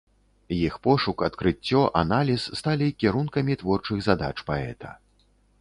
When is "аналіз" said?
2.01-2.47